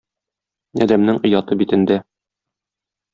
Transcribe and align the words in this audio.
Адәмнең 0.85 1.19
ояты 1.29 1.57
битендә. 1.59 1.99